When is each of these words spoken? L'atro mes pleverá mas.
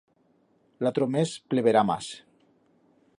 L'atro 0.87 1.07
mes 1.17 1.35
pleverá 1.53 1.87
mas. 1.91 2.11